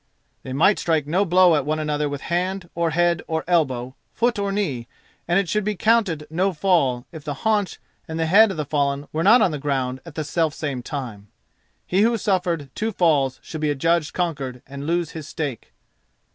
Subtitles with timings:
[0.41, 4.39] They might strike no blow at one another with hand, or head, or elbow, foot
[4.39, 4.87] or knee;
[5.27, 8.65] and it should be counted no fall if the haunch and the head of the
[8.65, 11.27] fallen were not on the ground at the self same time.
[11.85, 15.71] He who suffered two falls should be adjudged conquered and lose his stake.